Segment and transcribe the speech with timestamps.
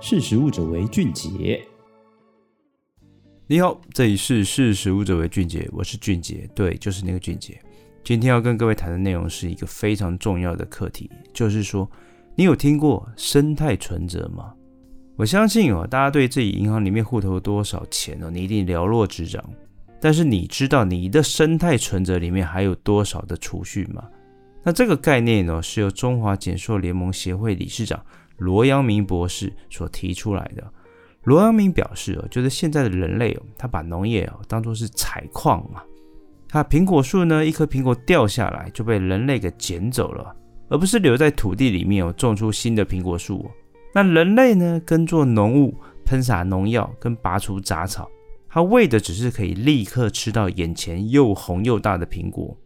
[0.00, 1.60] 识食物者为俊杰。
[3.48, 7.60] 你好，这里是识食物者为俊杰，我是俊杰，对，就是那个俊杰。
[8.04, 11.90] 今天要跟各位谈的内容是一个非常重要的课题，就是说，
[12.36, 14.54] 你有听过生态存折吗？
[15.16, 19.44] 我相信哦，大家对自己银行里面户头多少钱哦，你一定了若指掌。
[20.00, 24.04] 但是你知道你的生态存折里面还有多少的储蓄吗？
[24.62, 28.00] 那这个概念呢，是由中华减塑联盟协会理事长
[28.38, 30.64] 罗阳明博士所提出来的。
[31.24, 35.82] 罗阳明表示哦，就是现在的人类哦，他把农业哦当作是采矿嘛。
[36.48, 40.34] 他苹果树呢，一颗苹果掉下来就被人类给捡走了，
[40.70, 43.50] 而不是留在土地里面哦，种出新的苹果树。
[43.92, 45.74] 那人类呢，耕作农务、
[46.04, 48.08] 喷洒农药跟拔除杂草，
[48.48, 52.56] 他为的只是可以立刻吃到眼前又红又大的苹果。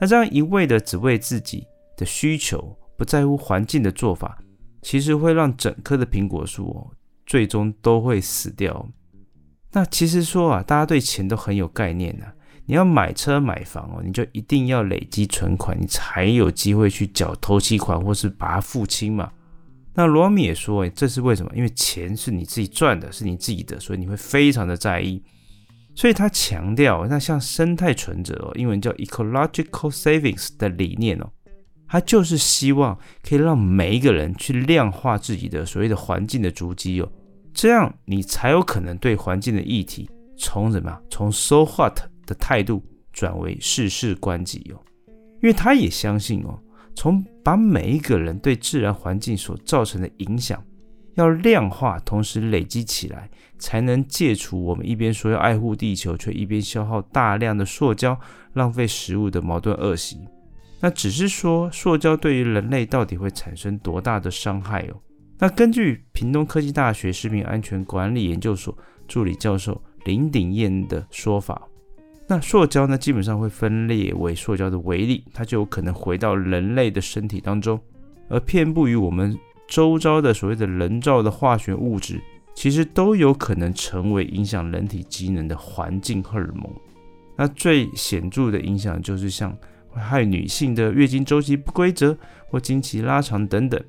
[0.00, 4.38] 那这样一味的只为自己的需求，不在乎环境的做法，
[4.82, 6.90] 其实会让整棵的苹果树哦，
[7.24, 8.86] 最终都会死掉。
[9.72, 12.34] 那其实说啊，大家对钱都很有概念呐、啊。
[12.66, 19.32] 你要买车买房哦，你就一定要累积存款，你才有机会去缴头期款或是把它付清嘛。
[19.94, 21.50] 那罗米也说，这是为什么？
[21.56, 25.22] 因为钱是你自己赚的，是你自己的，所以你会非常的在意。
[25.94, 31.28] 所以他强调，那像生态存折哦，英文叫 ecological savings 的理念哦，
[31.92, 37.12] 他就是希望可以让每一个人去量化自己的所谓的环境的足迹哦，
[37.52, 44.80] 这样你才有可能对环境的议题从什么从 so what 的态度转为事事关己哦，
[45.42, 46.58] 因为他也相信哦，
[46.94, 50.64] 从把每一个人对自然环境所造成的影响
[51.16, 53.28] 要量化，同时累积起来。
[53.58, 58.18] 才能戒除我们一边说要爱护地球，却一边消耗大量的塑胶、
[58.54, 60.18] 浪费食物的矛盾恶习。
[60.82, 65.00] 那只是说，塑胶对于人类到底会产生多大的伤害哦？
[65.38, 71.62] 那根据屏东科技大学食品安全管理研究所助理教授林鼎彦的说法，
[72.26, 77.80] 那塑胶呢，基本上会分裂为塑胶的微粒，它就有可能回到人类的身体当中，
[78.28, 82.20] 而遍布于我们周遭的所谓的人造的化学物质。
[82.54, 86.70] 其实都有可能成为影响人体机能的环境荷尔蒙。
[87.34, 89.56] 那最显著的影响就是像
[89.92, 92.16] 会害女性的月经周期不规则
[92.48, 93.80] 或经期拉长等等。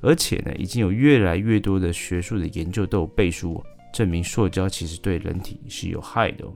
[0.00, 6.52] 而且呢，已经有越来越多的学术的研究都有背书哦证明塑胶其实对人体是有害的哦。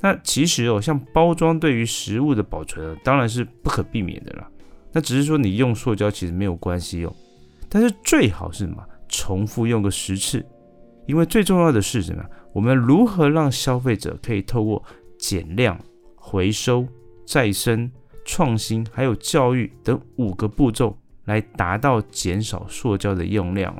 [0.00, 4.46] 那其实哦，像包装对于食物的保存当然是不可避免的啦。
[4.92, 7.16] 那只是说你用塑胶其实没有关系哦，
[7.70, 10.44] 但是最好是什么，重复用个十次。
[11.06, 12.22] 因为最重要的是什么？
[12.52, 14.82] 我们如何让消费者可以透过
[15.18, 15.78] 减量、
[16.16, 16.86] 回收、
[17.26, 17.90] 再生、
[18.24, 23.74] 创新，还有教育等五个步骤，来达到减少塑胶的用量？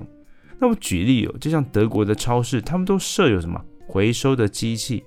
[0.58, 5.04] 那我举例哦，就像德国的超市，他们都设有什么回收的机器，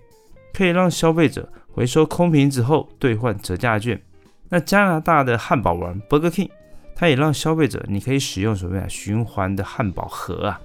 [0.54, 4.00] 可以让消费者回收空瓶子后兑换折价券。
[4.50, 6.50] 那加拿大的汉堡王 Burger King，
[6.96, 8.86] 它也让消费者你可以使用什么呀？
[8.88, 10.62] 循环的汉堡盒啊。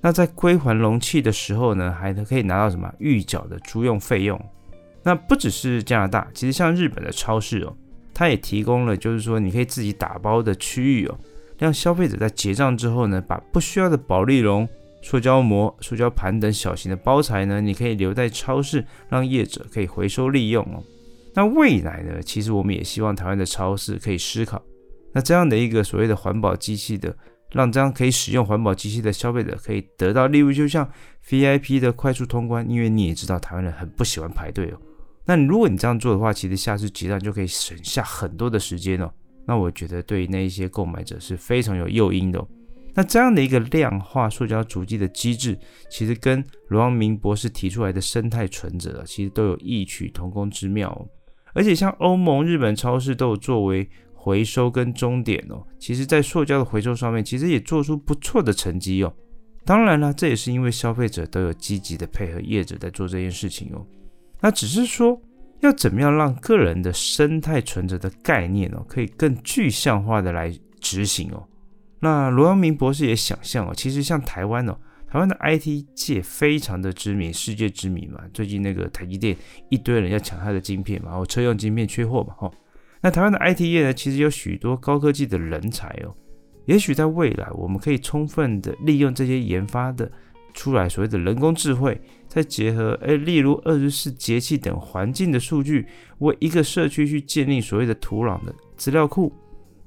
[0.00, 4.40] 那在归还容器的时候呢，还可以拿到什么预缴的租用费用？
[5.02, 7.76] 那不只是加拿大，其实像日本的超市哦，
[8.16, 11.18] 它也提供了，就是说你可以自己打包的区域哦，
[11.58, 14.66] 让消费者在结账之后呢，把不需要的保丽龙、
[15.02, 20.82] 塑胶膜、塑胶盘等小型的包材呢，你可以留在超市，让业者可以回收利用哦。
[21.34, 24.62] 那未来呢，其实我们也希望台湾的超市可以思考，
[25.12, 27.14] 那这样的一个所谓的环保机器的。
[27.52, 30.86] 让这样可以使用环保机器的消费者可以得到，例如就像
[31.28, 34.76] VIP 的快速通关，因为你也知道台湾人很不喜欢排队哦。
[35.26, 39.12] 那如果你这样做的话，其实下次结账就可以省下很多的时间哦。
[39.46, 42.48] 那我觉得对那一些购买者是非常有诱因的哦。
[42.94, 45.58] 那这样的一个量化塑胶足迹的机制，
[45.90, 51.06] 其实跟罗阳明博士提出来的生态存折啊，其实都有异曲同工之妙哦。
[51.52, 53.88] 而且像欧盟、日本超市都有作为。
[54.18, 59.14] 回收跟终点哦，其实在塑胶的回收上面，其实也做出不错的成绩哦。
[59.64, 63.86] 当然了，这也是因为消费者都有积极的配合业者在做这件事情哦。
[64.40, 65.20] 那只是说，
[65.60, 71.42] 要怎么样让个人的生态存折的概念哦，可以更具象化的来执行哦。
[72.00, 74.78] 那罗阳明博士也想象哦，其实像台湾哦，
[75.08, 78.20] 台湾的 IT 界非常的知名，世界知名嘛。
[78.34, 79.34] 最近那个台积电
[79.70, 82.50] 一堆人要抢他的晶片嘛，然后车用晶片缺货嘛，哈。
[83.00, 86.14] 那台湾的 IT 业呢，其实有许多高科技的人才哦。
[86.66, 90.10] 也许在未来，我们可以充分的利用这些研发的
[90.52, 92.00] 出来所谓的人工智慧，
[92.36, 95.86] 再结合诶，例如二十四节气等环境的数据，
[96.18, 99.32] 为一个社区去建立所谓的土壤的资料库。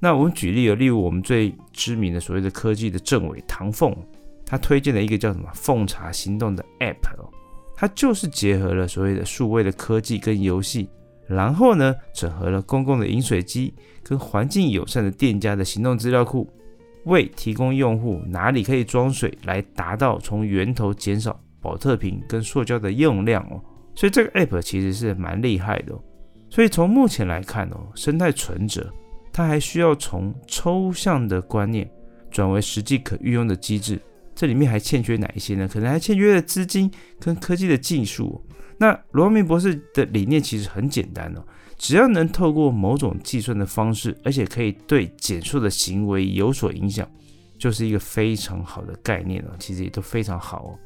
[0.00, 3.96] 那我们举例了，例如我们最知名的所谓的科技的政委唐凤，
[4.44, 7.30] 他推荐了一个叫什么“奉茶行动”的 App 哦，
[7.76, 10.88] 它就是结合了所谓的数位的科技跟游戏，
[11.28, 13.72] 然后呢，整合了公共的饮水机
[14.02, 16.50] 跟环境友善的店家的行动资料库，
[17.04, 23.62] 为提供用户哪里可以装水，来达到从源头减少保特瓶跟塑胶的用量哦。
[23.94, 26.00] 所以这个 App 其实是蛮厉害的哦。
[26.48, 28.92] 所以从目前来看哦，生态存折
[29.32, 31.88] 它还需要从抽象的观念
[32.30, 34.00] 转为实际可运用的机制。
[34.34, 35.68] 这里面还欠缺哪一些呢？
[35.68, 38.42] 可能还欠缺了资金跟科技的技术。
[38.78, 41.44] 那罗明博士的理念其实很简单哦，
[41.76, 47.06] 只要能透过某种计算的方式，而且可以对减塑的行为有所影响，
[47.58, 49.50] 就是一个非常好的概念哦。
[49.58, 50.78] 其实也都非常好哦。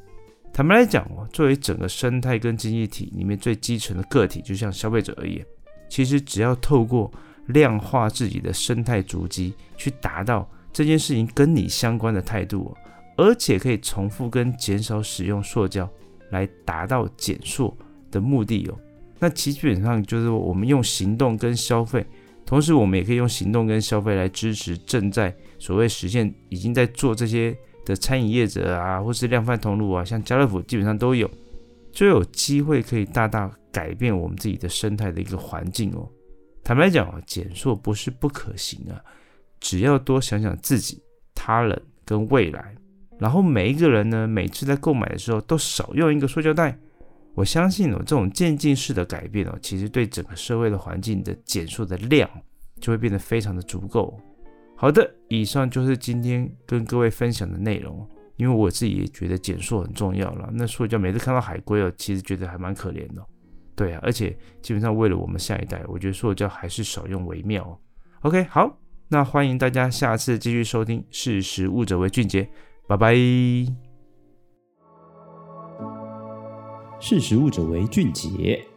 [0.55, 5.45] 坦白来讲，作为整个生态跟经济体里面最基层的个体，就像消费者而言，
[5.89, 7.11] 其实只要透过
[7.47, 12.73] 量化自己的生态足迹，去达到这件事情跟你相关的态度。
[13.17, 15.89] 而且可以重复跟减少使用塑胶
[16.29, 17.77] 来达到减塑
[18.09, 18.79] 的目的哦。
[19.19, 22.05] 那基本上就是我们用行动跟消费，
[22.45, 27.53] 同时我们也可以用行动跟消费来支持正在所谓实现已经在做这些
[27.85, 31.29] 的餐饮业者啊，或是量贩通路啊，像家乐福基本上都有，
[31.91, 36.09] 就有机会可以大大改变我们自己的生态的一个环境哦。
[36.63, 38.99] 坦白来讲啊，减塑不是不可行啊，
[39.59, 41.01] 只要多想想自己、
[41.33, 42.75] 他人跟未来。
[43.17, 46.77] 然后每一个人呢，每次在购买的时候都少用一个塑胶袋。
[47.33, 52.29] 我相信哦，这种渐进式的改变哦，其实对整个社会的环境的减塑的量
[52.81, 54.19] 就会变得非常的足够。
[54.75, 58.07] 好的，以上就是今天跟各位分享的内容。
[58.37, 60.49] 因为我自己也觉得减塑很重要了。
[60.51, 63.25] 那塑胶每次看到海龟哦，其实觉得还蛮可怜的。
[63.77, 67.79] 对啊，而且基本上为了我们下一代，我觉得塑胶还是少用为妙。
[68.23, 68.77] OK，好，
[69.07, 72.45] 那欢迎大家下次继续收听“识食物者为俊杰”。
[72.89, 73.15] 拜拜。
[76.99, 78.74] 识食物者为俊杰。